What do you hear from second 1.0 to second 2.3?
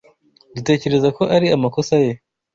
ko ari amakosa ye.